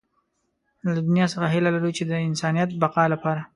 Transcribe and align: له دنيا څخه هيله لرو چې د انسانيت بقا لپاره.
له 0.93 0.99
دنيا 1.07 1.25
څخه 1.33 1.45
هيله 1.53 1.69
لرو 1.75 1.89
چې 1.97 2.03
د 2.05 2.11
انسانيت 2.29 2.69
بقا 2.81 3.03
لپاره. 3.13 3.41